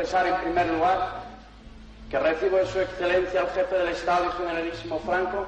[0.00, 1.20] Expresar en primer lugar
[2.10, 5.46] que recibo de su excelencia al jefe del Estado y generalísimo Franco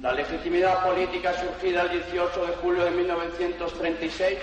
[0.00, 4.38] la legitimidad política surgida el 18 de julio de 1936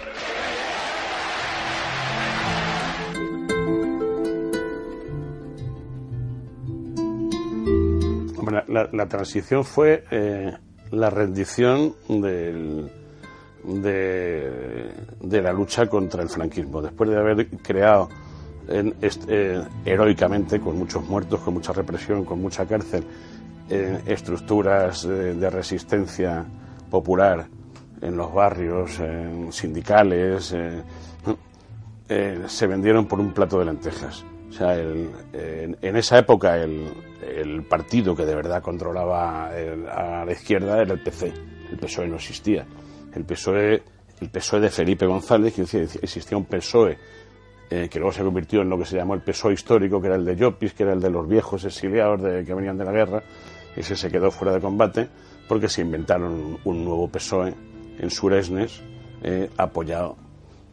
[8.38, 10.56] Hombre, la, transición fue eh,
[10.92, 12.92] la rendición de
[15.42, 16.82] la lucha contra el franquismo.
[16.82, 18.10] Después de haber creado
[18.72, 23.04] en est- eh, heroicamente, con muchos muertos, con mucha represión, con mucha cárcel,
[23.70, 26.46] eh, estructuras de resistencia
[26.90, 27.48] popular
[28.02, 30.82] en los barrios, en sindicales, eh,
[32.10, 34.26] eh, se vendieron por un plato de lentejas.
[34.50, 36.92] O sea, el- en, en esa época el,
[37.38, 41.32] el partido que de verdad controlaba el- a la izquierda era el PC.
[41.72, 42.66] El PSOE no existía.
[43.14, 43.82] El PSOE,
[44.20, 46.98] el PSOE de Felipe González, que existía un PSOE
[47.72, 50.16] eh, que luego se convirtió en lo que se llamó el PSOE histórico, que era
[50.18, 52.92] el de Llopis, que era el de los viejos exiliados de, que venían de la
[52.92, 53.24] guerra.
[53.76, 55.08] Ese se quedó fuera de combate
[55.48, 57.54] porque se inventaron un nuevo PSOE
[57.98, 58.82] en Suresnes,
[59.24, 60.18] eh, apoyado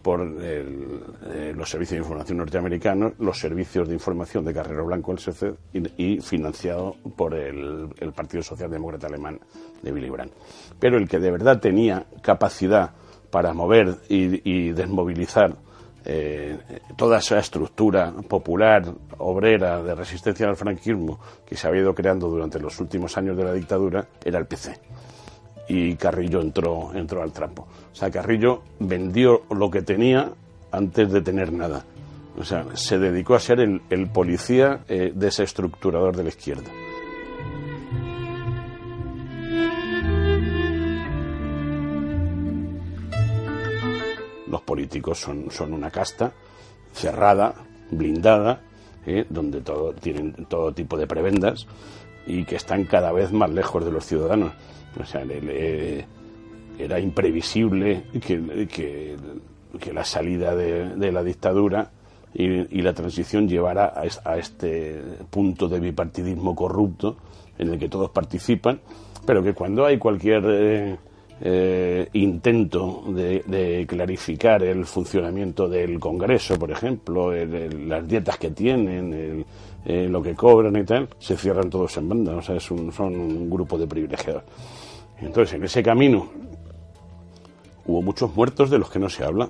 [0.03, 1.01] por el-
[1.33, 5.55] eh, los servicios de información norteamericanos, los servicios de información de Carrero Blanco, el SEC,
[5.73, 9.39] y, y financiado por el, el Partido Socialdemócrata Alemán
[9.83, 10.33] de Willy Brandt.
[10.79, 12.93] Pero el que de verdad tenía capacidad
[13.31, 15.57] para mover y, y desmovilizar
[16.11, 16.59] eh,
[16.97, 18.83] toda esa estructura popular,
[19.19, 23.45] obrera, de resistencia al franquismo que se había ido creando durante los últimos años de
[23.45, 24.79] la dictadura, era el PC
[25.69, 27.69] y Carrillo entró, entró al trapo.
[27.93, 30.33] O sea, Carrillo vendió lo que tenía
[30.73, 31.85] antes de tener nada.
[32.39, 36.71] O sea, se dedicó a ser el, policía eh, desestructurador de la izquierda.
[44.51, 46.33] Los políticos son, son una casta
[46.93, 47.55] cerrada,
[47.91, 48.61] blindada,
[49.07, 51.67] eh, donde todo, tienen todo tipo de prebendas
[52.27, 54.53] y que están cada vez más lejos de los ciudadanos.
[55.01, 56.07] O sea, le-
[56.79, 59.17] era imprevisible que, que-
[59.93, 61.91] la salida de, la dictadura
[62.35, 63.93] y, la transición llevara
[64.25, 67.17] a este punto de bipartidismo corrupto
[67.59, 68.81] en el que todos participan,
[69.27, 70.97] pero que cuando hay cualquier eh,
[71.41, 79.45] eh, intento de, clarificar el funcionamiento del Congreso, por ejemplo, las dietas que tienen,
[79.85, 82.93] eh, lo que cobran y tal, se cierran todos en banda, o sea, es un-
[82.93, 84.43] son un grupo de privilegiados.
[85.21, 86.29] Entonces, en ese camino
[87.87, 89.49] hubo muchos muertos de los que no se habla.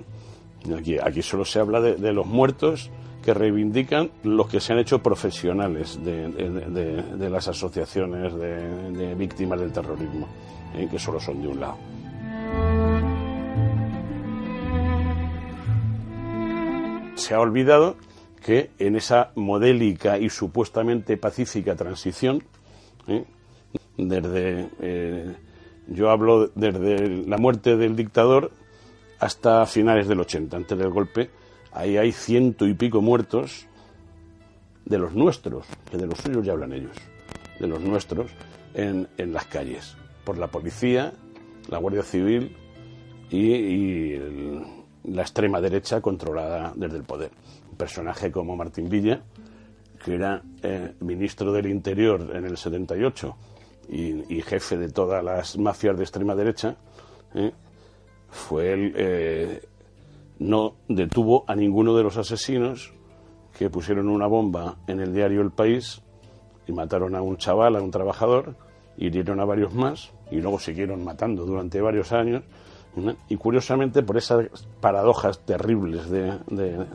[0.76, 2.90] Aquí, aquí solo se habla de los muertos
[3.22, 9.72] que reivindican los que se han hecho profesionales de, de- las asociaciones de, víctimas del
[9.72, 10.28] terrorismo,
[10.74, 11.76] eh, que solo son de un lado.
[17.14, 17.96] Se ha olvidado
[18.44, 22.42] que en esa modélica y supuestamente pacífica transición,
[23.08, 23.24] ¿eh?
[23.96, 25.34] desde eh,
[25.88, 28.52] yo hablo desde la muerte del dictador
[29.18, 31.28] hasta finales del 80, antes del golpe,
[31.78, 33.68] ahí hay ciento y pico muertos
[34.84, 36.96] de los nuestros, que de los suyos ya hablan ellos.
[37.60, 38.30] de los nuestros,
[38.74, 41.12] en, las calles, por la policía,
[41.68, 42.56] la Guardia Civil
[43.30, 44.16] y,
[45.04, 47.30] la extrema derecha controlada desde el poder.
[47.70, 49.22] Un personaje como Martín Villa,
[50.04, 53.36] que era eh, ministro del Interior en el 78
[53.88, 56.76] y, jefe de todas las mafias de extrema derecha,
[57.34, 57.52] eh,
[58.30, 59.67] fue él, eh,
[60.38, 62.92] no detuvo a ninguno de los asesinos
[63.56, 66.00] que pusieron una bomba en el diario El País
[66.66, 68.54] y mataron a un chaval, a un trabajador,
[68.96, 72.44] hirieron a varios más y luego siguieron matando durante varios años.
[73.28, 76.36] Y curiosamente, por esas paradojas terribles de,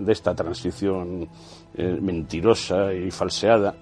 [0.07, 1.30] esta transición
[1.75, 3.74] eh, mentirosa y falseada,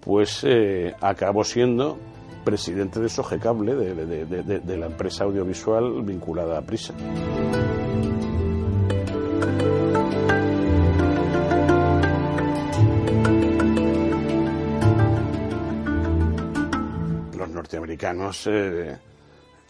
[0.00, 1.98] pues eh, acabó siendo
[2.44, 4.24] presidente de Sogecable, de,
[4.60, 6.94] de la empresa audiovisual vinculada a Prisa.
[17.78, 18.96] Norteamericanos eh,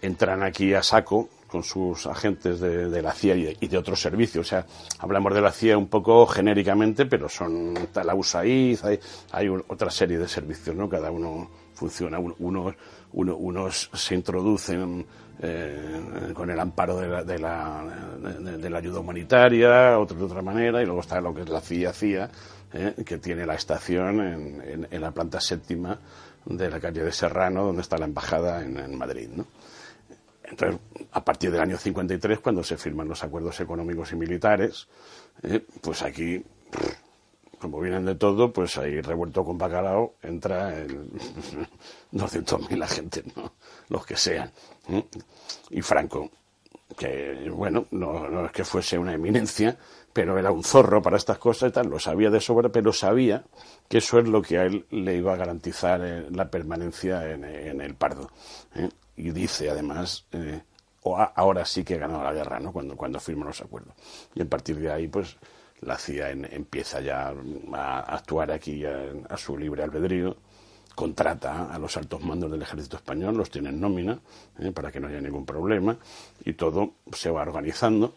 [0.01, 4.47] entran aquí a saco con sus agentes de, la CIA y de, otros servicios.
[4.47, 4.67] O sea,
[4.99, 9.01] hablamos de la CIA un poco genéricamente, pero son la USAID, hay,
[9.33, 10.91] hay otra serie de servicios, ¿no?
[10.91, 12.19] Cada uno funciona.
[12.19, 12.75] Unos,
[13.13, 15.07] unos se introducen
[15.41, 20.85] eh, con el amparo de la, de, la, ayuda humanitaria, otros de otra manera, y
[20.85, 22.31] luego está lo que es la CIA, CIA,
[22.75, 25.99] eh, que tiene la estación en la planta séptima
[26.49, 29.29] de la calle de Serrano, donde está la embajada en, Madrid.
[29.29, 29.47] ¿no?
[30.43, 30.81] Entonces,
[31.13, 34.89] a partir del año 53, cuando se firman los acuerdos económicos y militares,
[35.43, 36.43] eh, pues aquí,
[37.59, 41.11] como vienen de todo, pues ahí revuelto con bacalao entra el
[42.13, 43.53] 200.000 agentes, ¿no?
[43.91, 44.51] los que sean.
[45.71, 46.31] Y Franco,
[46.97, 49.77] que bueno, no, no es que fuese una eminencia,
[50.13, 53.45] pero era un zorro para estas cosas y tal, lo sabía de sobra, pero sabía
[53.89, 57.45] que eso es lo que a él le iba a garantizar eh, la permanencia en,
[57.45, 58.31] el Pardo.
[58.75, 58.89] ¿eh?
[59.17, 60.63] Y dice, además, eh,
[61.05, 62.73] ahora sí que ganó la guerra, ¿no?
[62.73, 63.95] Cuando, cuando firma los acuerdos.
[64.35, 65.37] Y a partir de ahí, pues,
[65.81, 67.33] la CIA empieza ya
[67.73, 70.37] a actuar aquí a, su libre albedrío,
[70.99, 74.19] contrata a los altos mandos del ejército español, los tiene en nómina,
[74.75, 75.97] para que no haya ningún problema,
[76.45, 78.17] y todo se va organizando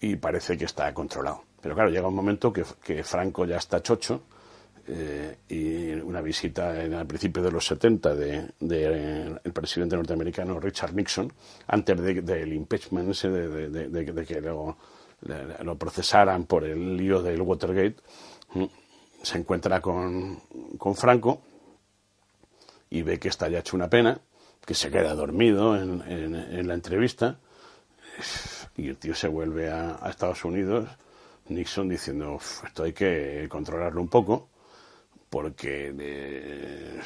[0.00, 1.44] y parece que está controlado.
[1.62, 4.22] Pero claro, llega un momento que, que Franco ya está chocho
[4.88, 10.58] eh, y una visita en, al principio de los 70 del de, el presidente norteamericano
[10.58, 11.32] Richard Nixon,
[11.68, 14.76] antes del impeachment ese de, que lo,
[15.62, 17.96] lo, procesaran por el lío del Watergate,
[18.54, 18.64] mm,
[19.22, 20.40] se encuentra con
[20.96, 21.42] Franco
[22.90, 24.20] y ve que está ya hecho una pena,
[24.64, 27.38] que se queda dormido en, en la entrevista
[28.76, 30.88] y el tío se vuelve a, Estados Unidos,
[31.48, 34.48] Nixon diciendo, esto hay que controlarlo un poco,
[35.30, 37.00] porque eh,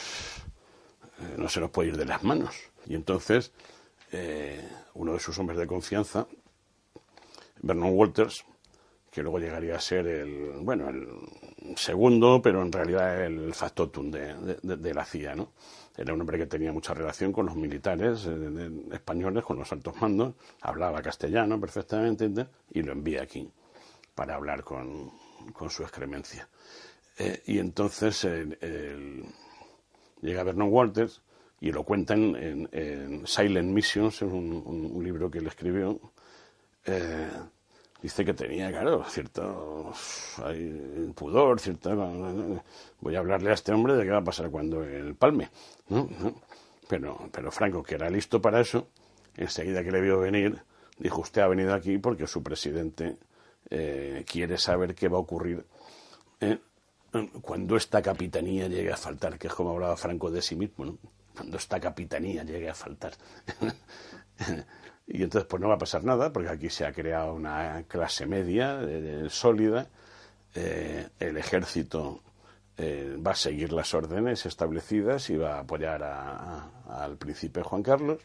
[1.36, 2.56] no se nos puede ir de las manos.
[2.86, 3.52] Y entonces,
[4.12, 6.26] eh, uno de sus hombres de confianza,
[7.62, 8.44] Vernon Walters,
[9.10, 14.56] que luego llegaría a ser el, bueno, el segundo, pero en realidad el factotum de,
[14.62, 15.52] de la CIA, ¿no?
[16.00, 20.00] Era un hombre que tenía mucha relación con los militares eh, españoles, con los altos
[20.00, 23.50] mandos, hablaba castellano perfectamente y lo envía aquí
[24.14, 25.10] para hablar con,
[25.68, 26.48] su excremencia.
[27.18, 28.26] Eh, y entonces
[30.22, 31.20] llega Vernon Walters
[31.60, 36.00] y lo cuentan en, Silent Missions, en un, libro que él escribió.
[38.02, 39.92] Dice que tenía, claro, cierto
[41.14, 42.64] pudor, cierto
[43.00, 45.50] voy a hablarle a este hombre de qué va a pasar cuando el palme,
[46.88, 48.88] Pero, pero Franco, que era listo para eso,
[49.36, 50.62] enseguida que le vio venir,
[50.98, 53.18] dijo, usted ha venido aquí porque su presidente
[53.68, 55.64] eh, quiere saber qué va a ocurrir
[56.40, 56.58] eh,
[57.42, 60.96] cuando esta capitanía llegue a faltar, que es como hablaba Franco de sí mismo,
[61.34, 63.12] cuando esta capitanía llegue a faltar.
[65.12, 68.26] Y entonces pues no va a pasar nada, porque aquí se ha creado una clase
[68.26, 68.80] media
[69.28, 69.88] sólida,
[70.54, 72.22] eh, el ejército
[72.76, 78.20] eh, va a seguir las órdenes establecidas y va a apoyar al príncipe Juan Carlos,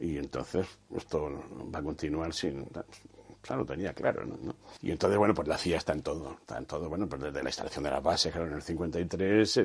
[0.00, 1.30] y entonces esto
[1.72, 2.66] va a continuar sin
[3.46, 4.26] claro, tenía claro.
[4.82, 7.42] Y entonces, bueno, pues la CIA está en todo, está en todo, bueno, pues desde
[7.42, 9.60] la instalación de las bases, claro, en el 53,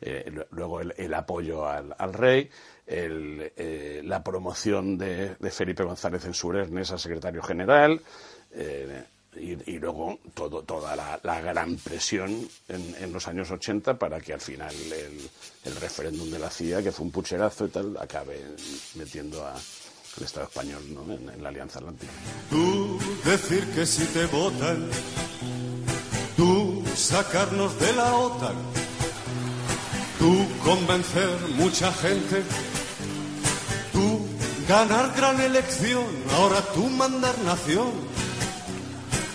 [0.00, 2.48] eh, luego el, apoyo al, rey,
[2.86, 8.00] eh, la promoción de, Felipe González en Surernes a secretario general,
[8.52, 9.04] eh,
[9.38, 14.74] y, luego todo, toda la, gran presión en, los años 80 para que al final
[14.74, 15.30] el,
[15.64, 18.40] el referéndum de la CIA, que fue un pucherazo y tal, acabe
[18.94, 19.54] metiendo a,
[20.16, 20.82] el Estado español
[21.34, 22.12] en, la Alianza Atlántica.
[22.50, 24.88] Tú decir que si te votan,
[26.36, 28.56] tú sacarnos de la OTAN,
[30.18, 32.42] Tú convencer mucha gente,
[33.92, 34.26] tú
[34.66, 36.04] ganar gran elección,
[36.34, 37.92] ahora tú mandar nación,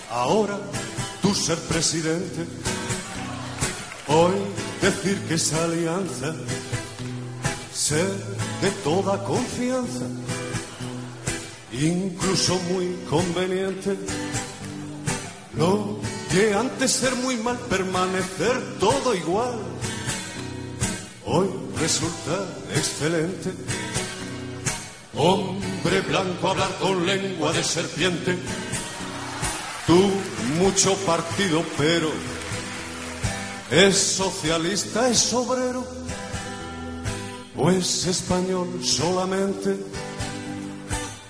[0.10, 0.60] ahora
[1.22, 2.48] tú ser presidente,
[4.08, 4.34] hoy
[4.82, 6.34] decir que esa alianza
[7.72, 8.10] ser
[8.62, 10.06] de toda confianza,
[11.82, 13.98] incluso muy conveniente.
[15.58, 16.00] Lo
[16.32, 19.60] que antes ser muy mal permanecer todo igual,
[21.26, 23.52] hoy resulta excelente.
[25.14, 28.38] Hombre blanco hablar con lengua de serpiente,
[29.86, 30.10] tú
[30.58, 32.10] mucho partido pero
[33.70, 35.86] es socialista, es obrero,
[37.56, 39.78] pues español solamente,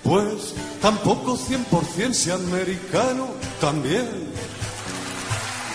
[0.02, 3.28] pues tampoco 100% si americano
[3.60, 4.06] también.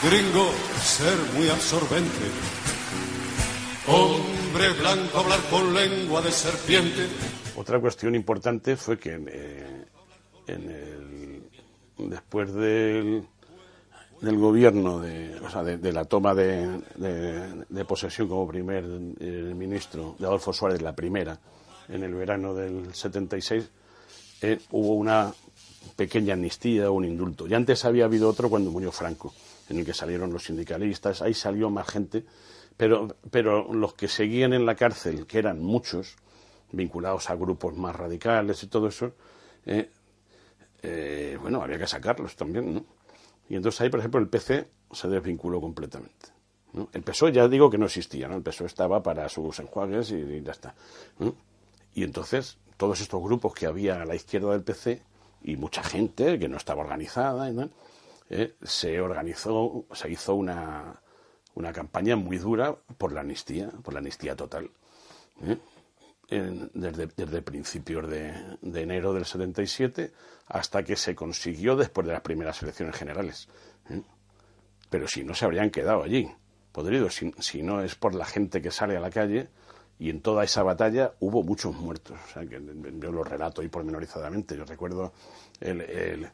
[0.03, 2.27] Gringo, ser muy absorbente.
[3.88, 7.07] Hombre blanco, hablar con lengua de serpiente.
[7.55, 9.86] Otra cuestión importante fue que eh,
[10.48, 11.43] en el,
[12.10, 13.24] después del,
[14.22, 16.81] del gobierno, de, o sea, de, la toma de,
[17.69, 18.84] de, posesión como primer
[19.19, 21.39] eh, ministro de Adolfo Suárez, la primera,
[21.88, 23.69] en el verano del 76,
[24.41, 25.34] eh, hubo una
[25.96, 27.48] pequeña amnistía, un indulto.
[27.48, 29.34] Y antes había habido otro cuando murió Franco,
[29.70, 32.25] en el que salieron los sindicalistas, ahí salió más gente,
[32.77, 36.15] pero, pero los que seguían en la cárcel, que eran muchos,
[36.72, 39.13] vinculados a grupos más radicales y todo eso,
[39.65, 39.89] eh,
[40.84, 42.86] eh, bueno, había que sacarlos también, ¿no?
[43.50, 46.38] Y entonces ahí, por ejemplo, el PC se desvinculó completamente.
[46.94, 48.36] El PSOE ya digo que no existía, ¿no?
[48.36, 50.75] El PSOE estaba para sus enjuagues y, ya está.
[51.96, 55.01] Y entonces todos estos grupos que había a la izquierda del PC
[55.43, 57.50] y mucha gente que no estaba organizada,
[58.29, 61.01] eh, se organizó, se hizo una,
[61.55, 64.69] una campaña muy dura por la amnistía, por la amnistía total.
[65.41, 65.57] ¿eh?
[66.29, 70.12] En, desde, desde, principios de, de, enero del 77
[70.48, 73.48] hasta que se consiguió después de las primeras elecciones generales.
[73.89, 74.01] ¿eh?
[74.89, 76.29] Pero si no, se habrían quedado allí,
[76.72, 77.15] podridos.
[77.15, 79.50] Si, si, no es por la gente que sale a la calle,
[80.00, 82.18] y en toda esa batalla hubo muchos muertos.
[82.30, 82.62] O sea, que
[83.00, 84.56] yo lo relato ahí pormenorizadamente.
[84.56, 85.13] Yo recuerdo
[85.60, 86.30] el, el,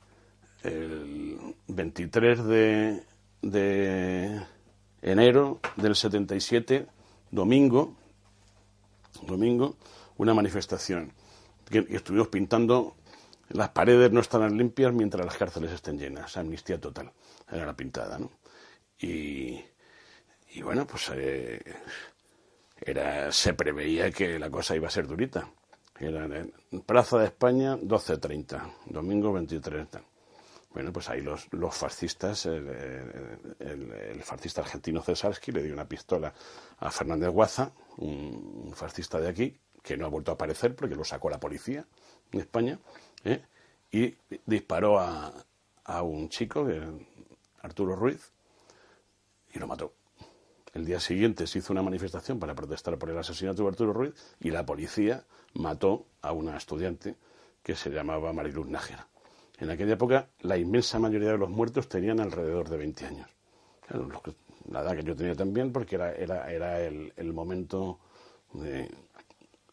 [0.64, 3.04] el 23 de,
[3.42, 4.42] de
[5.02, 6.88] enero del 77,
[7.32, 7.96] domingo,
[9.26, 9.78] domingo,
[10.18, 11.14] una manifestación
[11.70, 12.96] que estuvimos pintando
[13.50, 17.12] las paredes no estarán limpias mientras las cárceles estén llenas, amnistía total,
[17.52, 18.32] era la pintada, ¿no?
[19.00, 19.62] Y,
[20.54, 21.62] y bueno, pues eh,
[22.86, 25.50] era, se preveía que la cosa iba a ser durita.
[26.00, 29.88] Era en Plaza de España, 12.30, domingo 23.
[30.74, 32.68] Bueno, pues ahí los, los fascistas, el,
[33.60, 36.34] el, fascista argentino Cesarsky le dio una pistola
[36.80, 41.04] a Fernández Guaza, un, fascista de aquí, que no ha vuelto a aparecer porque lo
[41.04, 41.86] sacó la policía
[42.32, 42.80] en España,
[43.24, 43.44] ¿eh?
[43.92, 45.32] y disparó a,
[45.84, 46.68] a un chico,
[47.62, 48.32] Arturo Ruiz,
[49.54, 49.94] y lo mató.
[50.74, 54.14] El día siguiente se hizo una manifestación para protestar por el asesinato de Arturo Ruiz
[54.40, 57.16] y la policía mató a una estudiante
[57.62, 59.08] que se llamaba Mariluz Nájera.
[59.60, 63.30] En aquella época, la inmensa mayoría de los muertos tenían alrededor de 20 años.
[64.72, 68.00] La edad que yo tenía también, porque era, era, era el, el momento
[68.54, 68.90] de,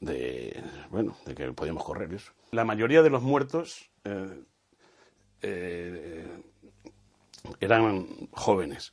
[0.00, 2.20] de, bueno, de que podíamos correr.
[2.50, 4.42] La mayoría de los muertos eh,
[5.40, 6.26] eh,
[7.58, 8.92] eran jóvenes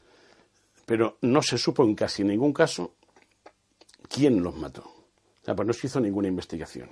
[0.88, 2.94] pero no se supo en casi ningún caso
[4.08, 4.84] quién los mató.
[4.84, 6.89] O sea, pues no se hizo ninguna investigación.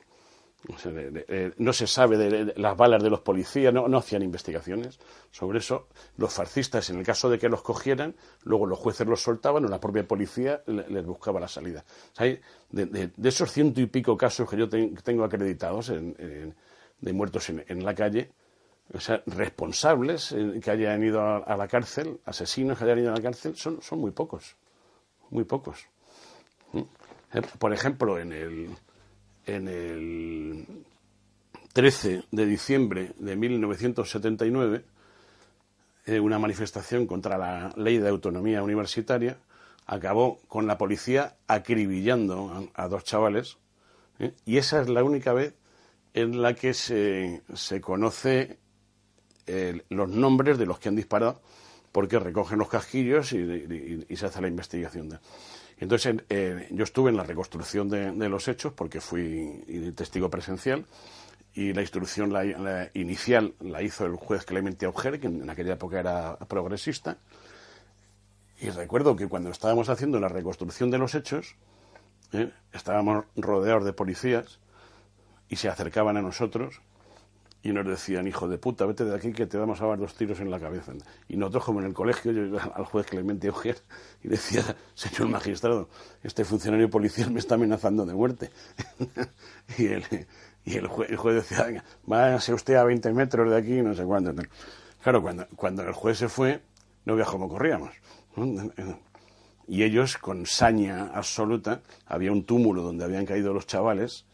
[1.57, 4.99] No se sabe de, las balas de los policías, no, hacían investigaciones
[5.31, 5.87] sobre eso.
[6.17, 9.69] Los fascistas, en el caso de que los cogieran, luego los jueces los soltaban o
[9.69, 11.85] la propia policía les buscaba la salida.
[12.19, 12.23] O
[12.71, 16.53] de, esos ciento y pico casos que yo te, tengo acreditados en,
[16.99, 18.31] de muertos en, en la calle,
[18.93, 23.15] o sea, responsables eh, que hayan ido a, la cárcel, asesinos que hayan ido a
[23.15, 24.55] la cárcel, son, son muy pocos.
[25.29, 25.85] Muy pocos.
[26.71, 26.79] ¿Mm?
[27.33, 28.69] Eh, por ejemplo, en el,
[29.45, 30.65] en el
[31.73, 34.85] 13 de diciembre de 1979,
[36.05, 39.37] eh, una manifestación contra la ley de autonomía universitaria
[39.87, 43.57] acabó con la policía acribillando a, a dos chavales.
[44.19, 44.33] ¿eh?
[44.45, 45.55] Y esa es la única vez
[46.13, 48.57] en la que se, se conoce
[49.47, 51.41] eh, los nombres de los que han disparado,
[51.91, 55.09] porque recogen los casquillos y, se hace la investigación.
[55.09, 55.19] De...
[55.77, 60.85] Entonces, eh, yo estuve en la reconstrucción de, de, los hechos, porque fui testigo presencial,
[61.53, 65.73] y la instrucción la, la inicial la hizo el juez Clemente Auger, que en aquella
[65.73, 67.17] época era progresista.
[68.59, 71.55] Y recuerdo que cuando estábamos haciendo la reconstrucción de los hechos,
[72.33, 72.51] ¿eh?
[72.73, 74.59] estábamos rodeados de policías
[75.49, 76.81] y se acercaban a nosotros
[77.65, 80.13] y nos decían, hijo de puta, vete de aquí que te vamos a dar dos
[80.13, 80.93] tiros en la cabeza.
[81.27, 83.77] Y nosotros, como en el colegio, yo iba al juez Clemente Auger
[84.23, 85.89] y decía, señor magistrado,
[86.21, 88.51] este funcionario policial me está amenazando de muerte.
[89.79, 90.03] y el,
[90.63, 94.31] y el, juez, decía, váyase usted a 20 metros de aquí, no sé cuánto.
[95.01, 96.61] Claro, cuando, cuando el juez se fue,
[97.05, 97.89] no veía cómo corríamos.
[99.67, 104.25] Y ellos, con saña absoluta, había un túmulo donde habían caído los chavales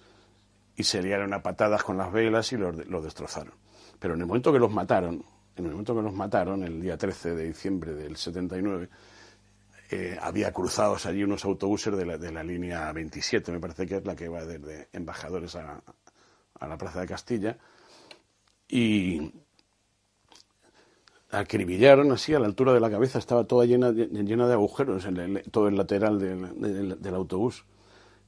[0.76, 3.54] y se liaron a patadas con las velas y los, destrozaron.
[4.00, 5.24] Pero en el momento que los mataron,
[5.56, 8.90] en el momento que los mataron, el día 13 de diciembre del 79,
[9.92, 13.98] eh, había cruzados allí unos autobuses de la, de la, línea 27, me parece que
[13.98, 15.82] es la que va desde Embajadores a,
[16.60, 17.58] a la Plaza de Castilla,
[18.70, 19.34] y
[21.32, 25.42] acribillaron así a la altura de la cabeza, estaba toda llena, llena de agujeros, en
[25.50, 27.66] todo el lateral del, autobús.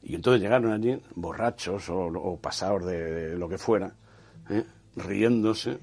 [0.03, 3.93] Y entonces llegaron allí borrachos o, pasados de, lo que fuera,
[4.49, 4.63] ¿eh?
[4.97, 5.79] riéndose,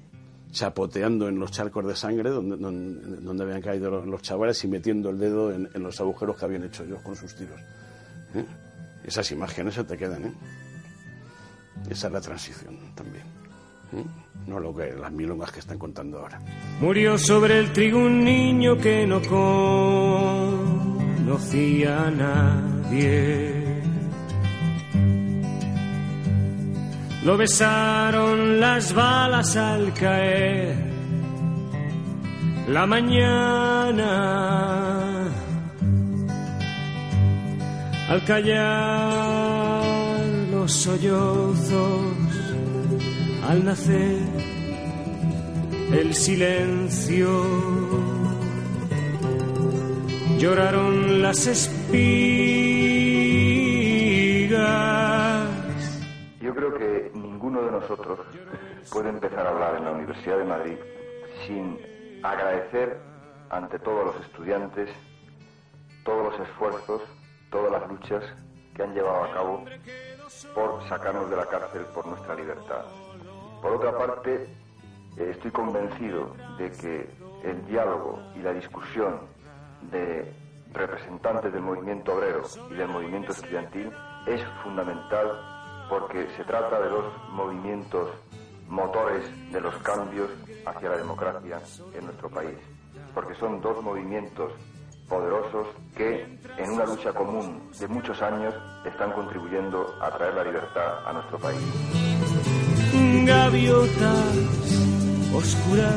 [0.51, 5.17] chapoteando en los charcos de sangre donde, donde, habían caído los, chavales y metiendo el
[5.17, 7.59] dedo en, los agujeros que habían hecho ellos con sus tiros.
[8.35, 8.45] ¿eh?
[9.03, 10.25] Esas imágenes se te quedan.
[10.25, 10.33] ¿eh?
[11.89, 13.23] Esa es la transición también.
[14.47, 16.39] No lo que las milongas que están contando ahora.
[16.79, 19.21] Murió sobre el trigo un niño que no
[21.27, 23.60] conocía a nadie.
[27.23, 30.91] Lo besaron las balas al caer
[32.67, 34.11] la mañana.
[38.09, 39.81] Al callar
[40.51, 42.01] los sollozos
[43.47, 44.19] al nacer
[45.93, 47.29] el silencio.
[50.39, 51.91] Lloraron las espigas.
[56.41, 57.10] Yo creo que
[57.51, 58.19] ninguno de nosotros
[58.93, 60.77] puede empezar a hablar en la Universidad de Madrid
[61.45, 61.77] sin
[62.23, 62.97] agradecer
[63.49, 64.89] ante todos los estudiantes
[66.05, 67.01] todos los esfuerzos,
[67.49, 68.23] todas las luchas
[68.73, 69.65] que han llevado a cabo
[70.55, 72.85] por sacarnos de la cárcel por nuestra libertad.
[73.61, 74.47] Por otra parte,
[75.17, 77.09] eh, estoy convencido de que
[77.43, 79.19] el diálogo y la discusión
[79.91, 80.33] de
[80.71, 83.91] representantes del movimiento obrero y del movimiento estudiantil
[84.25, 85.50] es fundamental
[85.91, 88.09] porque se trata de dos movimientos
[88.69, 90.29] motores de los cambios
[90.65, 91.59] hacia la democracia
[91.93, 92.57] en nuestro país,
[93.13, 94.53] porque son dos movimientos
[95.09, 101.05] poderosos que en una lucha común de muchos años están contribuyendo a traer la libertad
[101.05, 101.59] a nuestro país.
[103.25, 104.37] Gaviotas
[105.35, 105.93] oscuras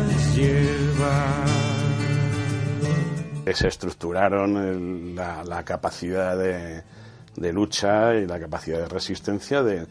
[3.55, 6.83] Se estructuraron la, capacidad de,
[7.37, 9.87] lucha y la capacidad de resistencia de,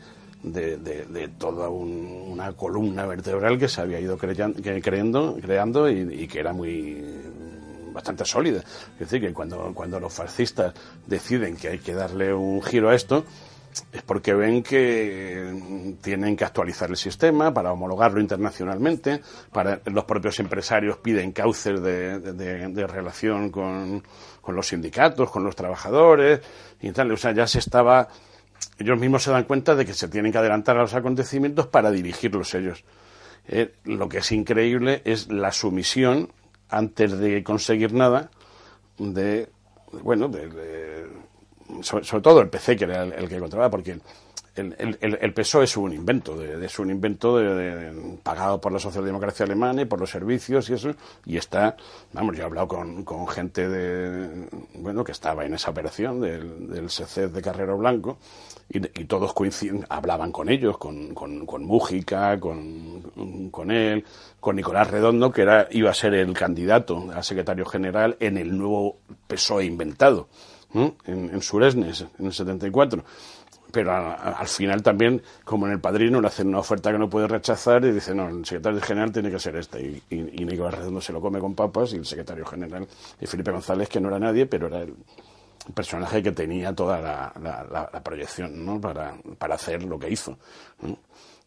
[1.37, 7.05] toda una columna vertebral que se había ido creyendo, creando y, que era muy
[7.93, 8.63] bastante sólida.
[8.93, 10.73] Es decir, que cuando, cuando los fascistas
[11.07, 13.23] deciden que hay que darle un giro a esto,
[13.91, 20.39] es porque ven que tienen que actualizar el sistema para homologarlo internacionalmente, para los propios
[20.39, 24.03] empresarios piden cauces de, de, relación con,
[24.41, 26.41] con, los sindicatos, con los trabajadores
[26.81, 27.11] y tal.
[27.11, 28.07] O sea, ya se estaba,
[28.77, 31.91] ellos mismos se dan cuenta de que se tienen que adelantar a los acontecimientos para
[31.91, 32.83] dirigirlos ellos.
[33.47, 36.31] Eh, lo que es increíble es la sumisión
[36.69, 38.31] antes de conseguir nada,
[38.97, 39.49] de,
[40.01, 41.07] bueno, de,
[41.81, 43.99] sobre, todo el PC, que era el, que controlaba, porque
[44.55, 49.45] el, el, PSOE es un invento, de, es un invento de, pagado por la socialdemocracia
[49.45, 50.91] alemana y por los servicios y eso,
[51.25, 51.75] y está,
[52.11, 56.89] vamos, yo he hablado con, gente de, bueno, que estaba en esa operación del, del
[56.89, 58.19] CC de Carrero Blanco,
[58.69, 64.03] y, todos coinciden, hablaban con ellos, con, con, con Mújica, con, con él,
[64.39, 68.57] con Nicolás Redondo, que era, iba a ser el candidato a secretario general en el
[68.57, 70.27] nuevo PSOE inventado,
[70.73, 73.03] en, Suresnes, en el 74
[73.71, 77.27] pero al final también, como en el padrino, le hacen una oferta que no puede
[77.27, 79.81] rechazar y dice, no, el secretario general tiene que ser este.
[79.81, 82.87] Y, y, Nicolás Redondo se lo come con papas y el secretario general
[83.19, 84.93] es Felipe González, que no era nadie, pero era el
[85.73, 87.33] personaje que tenía toda la,
[87.91, 88.79] la, proyección ¿no?
[88.79, 90.37] para, para, hacer lo que hizo.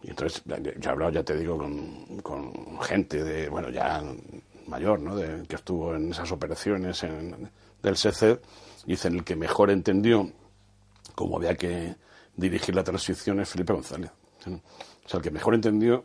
[0.03, 4.03] Y entonces, yo he hablado, ya te digo, con, con gente de, bueno, ya
[4.67, 5.17] mayor, ¿no?
[5.17, 7.51] De, que estuvo en esas operaciones en,
[7.83, 8.41] del CC,
[8.87, 10.31] dicen el que mejor entendió
[11.15, 11.97] cómo había que
[12.37, 14.11] dirigir la transición es Felipe González.
[14.47, 16.05] O sea, el que mejor entendió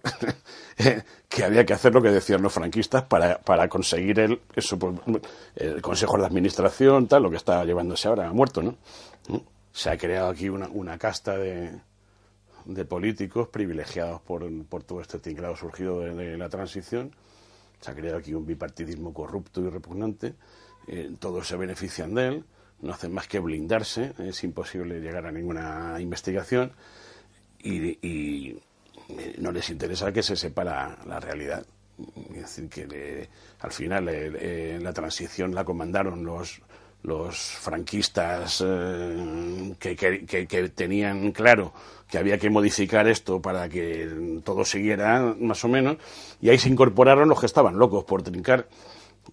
[1.30, 4.96] que había que hacer lo que decían los franquistas para, para conseguir el, eso, pues,
[5.56, 8.76] el Consejo de Administración, tal, lo que está llevándose ahora, ha muerto, ¿no?
[9.74, 11.72] se ha creado aquí una, una casta de,
[12.65, 17.15] de políticos privilegiados por, por todo este tinglado surgido de, de la transición.
[17.80, 20.36] Se ha creado aquí un bipartidismo corrupto y repugnante.
[20.88, 22.46] Eh, todos se benefician de él,
[22.82, 26.72] no hacen más que blindarse, es imposible llegar a ninguna investigación
[27.62, 28.60] y, y
[29.39, 31.65] no les interesa que se sepa la, la realidad.
[32.34, 36.62] Es decir, que le- al final eh, eh, la transición la comandaron los,
[37.04, 41.74] los franquistas eh, que- que- que tenían claro
[42.10, 45.98] que había que modificar esto para que todo siguiera más o menos,
[46.41, 48.67] y ahí se incorporaron los que estaban locos por trincar.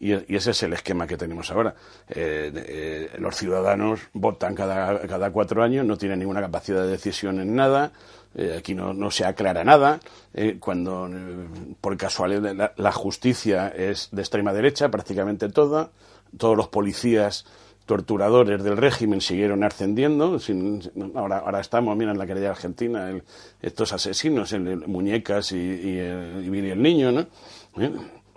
[0.01, 1.75] Y, ese es el esquema que tenemos ahora.
[2.09, 7.41] Eh, eh, los ciudadanos votan cada, cada cuatro años, no tienen ninguna capacidad de decisión
[7.41, 7.93] en nada,
[8.35, 9.99] eh, aquí no, se aclara nada.
[10.35, 11.47] eh, cuando, eh,
[11.81, 15.91] por casualidad, la, justicia es de extrema derecha, prácticamente toda.
[16.37, 17.47] Todos los policías
[17.87, 20.39] torturadores del régimen siguieron ascendiendo.
[20.39, 20.83] sin-
[21.15, 23.23] ahora, ahora estamos, mira, en la querella argentina, el-
[23.63, 27.27] estos asesinos, el, Muñecas y, y, el, y el Niño, ¿no?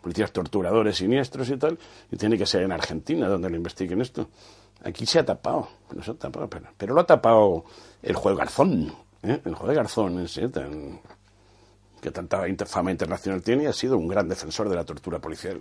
[0.01, 1.77] Policías torturadores siniestros y tal.
[2.11, 4.29] Y tiene que ser en Argentina donde lo investiguen esto.
[4.83, 7.65] Aquí se ha tapado, no se ha tapado, pero, pero lo ha tapado
[8.01, 8.93] el juez Garzón.
[9.21, 9.39] ¿eh?
[9.45, 10.99] El juez Garzón, ese, tan-
[12.01, 15.59] que tanta fama internacional tiene y ha sido un gran defensor de la tortura policial,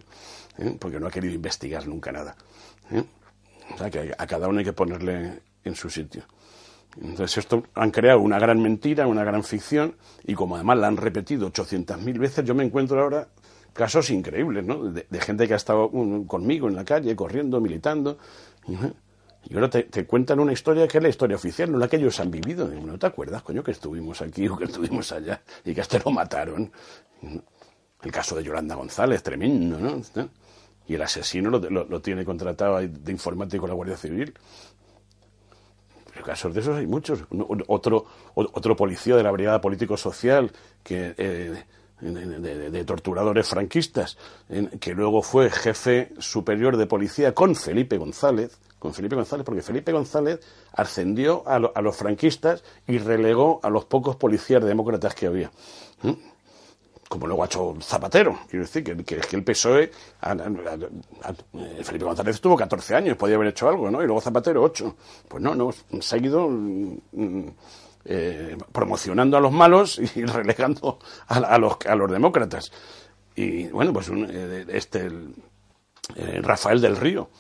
[0.57, 0.74] ¿eh?
[0.81, 2.35] porque no ha querido investigar nunca nada.
[2.90, 3.05] ¿eh?
[3.74, 6.22] O sea que a cada uno hay que ponerle en su sitio.
[7.00, 10.96] Entonces esto han creado una gran mentira, una gran ficción, y como además la han
[10.96, 13.29] repetido 800.000 veces, yo me encuentro ahora
[13.81, 14.93] casos increíbles, ¿no?
[14.93, 15.90] De, gente que ha estado
[16.27, 18.19] conmigo en la calle, corriendo, militando,
[18.69, 18.93] y, ¿eh?
[19.55, 22.31] ahora te, cuentan una historia que es la historia oficial, no la que ellos han
[22.31, 22.69] vivido.
[22.69, 25.99] ¿No te acuerdas, coño, que estuvimos aquí o que estuvimos allá y que a este
[25.99, 26.71] lo mataron?
[28.03, 30.29] El caso de Yolanda González, tremendo, ¿no?
[30.87, 34.35] Y el asesino lo, tiene contratado de informático la Guardia Civil.
[36.12, 37.25] Pero casos de esos hay muchos.
[37.66, 41.64] Otro policía de la Brigada Político-Social que, eh,
[42.01, 44.17] de, torturadores franquistas,
[44.81, 49.93] que luego fue jefe superior de policía con Felipe González, con Felipe González, porque Felipe
[49.93, 50.41] González
[50.73, 55.51] ascendió a, lo- a los franquistas y relegó a los pocos policías demócratas que había.
[56.03, 56.13] ¿Mm?
[57.09, 58.39] como luego ha hecho Zapatero.
[58.49, 59.91] Quiero decir que, que, el PSOE.
[60.21, 60.37] a-
[61.83, 64.01] Felipe González tuvo 14 años, podía haber hecho algo, ¿no?
[64.01, 64.95] Y luego Zapatero 8.
[65.27, 67.47] Pues no, no, han seguido mm, mm,
[68.05, 72.73] eh, promocionando a los malos y relegando a, a los, a los demócratas.
[73.37, 75.11] Y bueno, pues un, eh, este.
[76.17, 77.31] eh, Rafael del Río,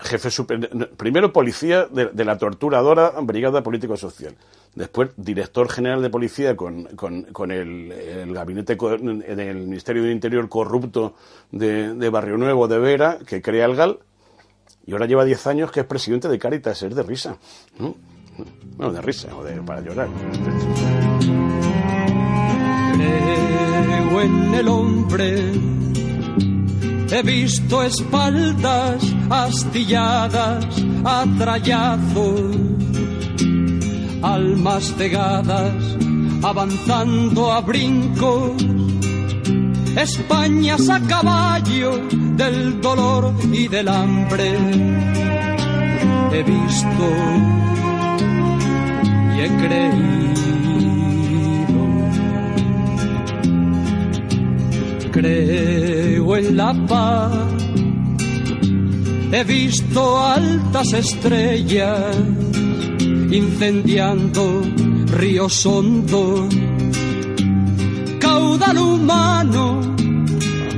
[0.00, 4.36] jefe super- primero policía de, la torturadora Brigada Político-Social,
[4.74, 11.14] después director general de policía con, con- el, el gabinete del Ministerio del Interior corrupto
[11.50, 14.00] de, de Barrio Nuevo de Vera, que crea el GAL,
[14.84, 17.36] y ahora lleva 10 años que es presidente de Cáritas, es de risa.
[17.78, 17.94] ¿no?
[18.76, 20.08] Bueno, de risa, o de, para llorar.
[22.94, 25.52] Creo en el hombre.
[27.12, 30.64] He visto espaldas astilladas
[31.04, 32.56] a trallazos,
[34.22, 35.96] almas cegadas
[36.42, 38.52] avanzando a brincos,
[39.96, 41.98] Españas a caballo
[42.36, 44.56] del dolor y del hambre.
[46.32, 47.06] He visto
[49.40, 50.20] he creído.
[55.10, 57.32] Creo en la paz.
[59.32, 62.16] He visto altas estrellas
[63.30, 64.62] incendiando
[65.06, 66.54] ríos hondos.
[68.18, 69.80] Caudal humano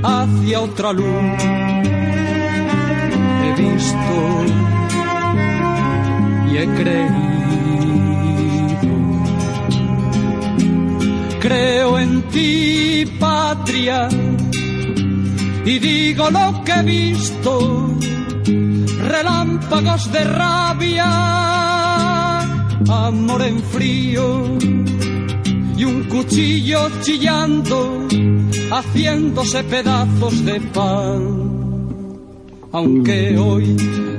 [0.02, 1.06] hacia otra luz.
[3.42, 4.14] He visto
[6.50, 7.31] y he creído.
[12.32, 14.08] Ti, patria,
[15.64, 17.94] y digo lo que he visto,
[18.98, 21.08] relámpagos de rabia,
[22.88, 24.58] amor en frío
[25.76, 28.08] y un cuchillo chillando,
[28.70, 31.52] haciéndose pedazos de pan.
[32.72, 33.76] Aunque hoy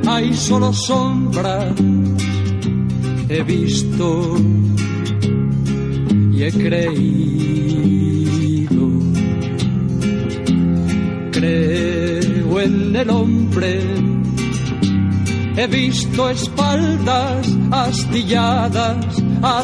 [0.08, 1.74] hay solo sombra,
[3.28, 4.36] he visto
[6.32, 7.53] y he creído.
[12.64, 13.82] En el hombre.
[15.56, 19.64] He visto espaldas astilladas a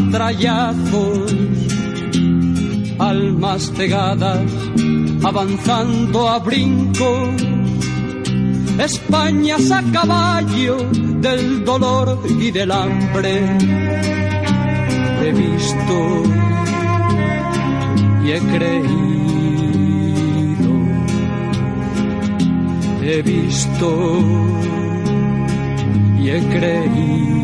[2.99, 4.51] almas cegadas
[5.23, 7.29] avanzando a brincos,
[8.77, 10.77] Españas a caballo
[11.21, 13.57] del dolor y del hambre.
[15.21, 16.23] He visto
[18.23, 19.08] y he creído.
[23.11, 23.89] He visto
[26.19, 27.39] y he creído.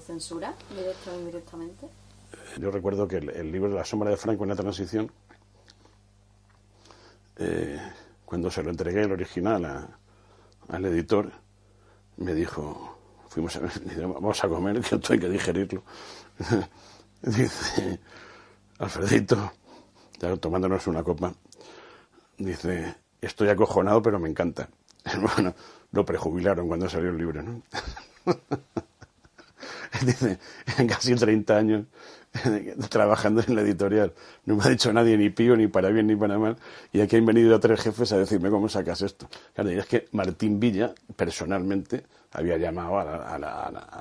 [0.00, 1.88] censura, directa o indirectamente?
[2.60, 5.10] Yo recuerdo que el, libro de La sombra de Franco en la transición,
[7.36, 7.80] eh,
[8.24, 9.96] cuando se lo entregué el original
[10.68, 11.32] al editor,
[12.18, 12.96] me dijo,
[13.28, 13.60] fuimos a,
[14.06, 15.82] vamos a comer, que esto hay que digerirlo.
[17.24, 18.00] dice,
[18.78, 19.52] Alfredito,
[20.20, 21.32] ya tomándonos una copa,
[22.38, 24.68] dice, estoy acojonado, pero me encanta.
[25.20, 25.54] Bueno,
[25.92, 27.62] lo prejubilaron cuando salió el libro, ¿no?
[30.04, 30.38] dice,
[30.78, 31.86] en casi 30 años
[32.90, 34.12] trabajando en la editorial.
[34.44, 36.56] No me ha dicho nadie ni pío, ni para bien, ni para mal.
[36.92, 39.28] Y aquí han venido tres jefes a decirme cómo sacas esto.
[39.54, 43.38] Claro, y es que Martín Villa, personalmente, había llamado a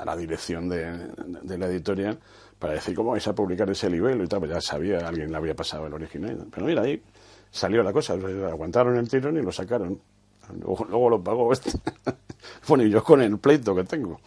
[0.06, 2.20] la, dirección de, la editorial
[2.64, 4.40] para decir cómo vais a publicar ese libro y tal.
[4.40, 6.48] Pues ya sabía, alguien le había pasado el original.
[6.50, 7.04] Pero mira, ahí
[7.52, 8.14] salió la cosa.
[8.14, 10.00] Aguantaron el tirón y lo sacaron.
[10.62, 11.72] Luego, luego lo pagó este.
[12.70, 14.22] bueno, y yo con el pleito que tengo.